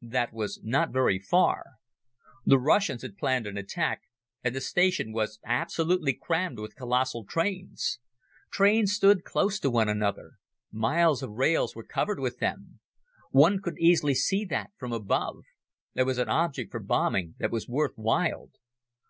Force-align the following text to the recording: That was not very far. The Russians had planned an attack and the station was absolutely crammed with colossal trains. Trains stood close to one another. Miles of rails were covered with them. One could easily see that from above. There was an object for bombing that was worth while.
That 0.00 0.32
was 0.32 0.60
not 0.62 0.94
very 0.94 1.18
far. 1.18 1.72
The 2.46 2.58
Russians 2.58 3.02
had 3.02 3.18
planned 3.18 3.46
an 3.46 3.58
attack 3.58 4.00
and 4.42 4.56
the 4.56 4.62
station 4.62 5.12
was 5.12 5.40
absolutely 5.44 6.14
crammed 6.14 6.58
with 6.58 6.74
colossal 6.74 7.26
trains. 7.26 7.98
Trains 8.50 8.94
stood 8.94 9.24
close 9.24 9.60
to 9.60 9.70
one 9.70 9.90
another. 9.90 10.38
Miles 10.72 11.22
of 11.22 11.32
rails 11.32 11.76
were 11.76 11.84
covered 11.84 12.18
with 12.18 12.38
them. 12.38 12.80
One 13.30 13.60
could 13.60 13.76
easily 13.78 14.14
see 14.14 14.46
that 14.46 14.70
from 14.78 14.94
above. 14.94 15.40
There 15.92 16.06
was 16.06 16.16
an 16.16 16.30
object 16.30 16.70
for 16.70 16.80
bombing 16.80 17.34
that 17.38 17.50
was 17.50 17.68
worth 17.68 17.92
while. 17.96 18.52